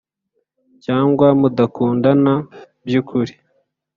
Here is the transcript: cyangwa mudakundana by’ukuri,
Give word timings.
cyangwa 0.83 1.27
mudakundana 1.41 2.33
by’ukuri, 2.87 3.33